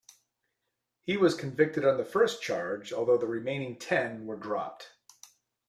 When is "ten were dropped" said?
3.77-4.89